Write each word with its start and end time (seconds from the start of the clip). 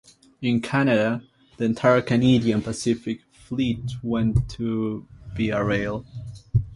In 0.41 0.61
Canada, 0.61 1.21
the 1.57 1.65
entire 1.65 2.01
Canadian 2.01 2.63
Pacific 2.63 3.19
fleet 3.31 3.91
went 4.01 4.49
to 4.57 5.05
Via 5.35 5.63
Rail. 5.63 6.07